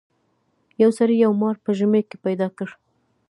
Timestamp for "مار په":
1.41-1.71